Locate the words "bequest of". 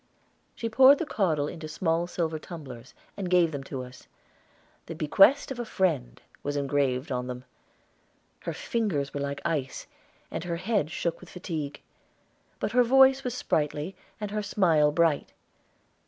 4.95-5.59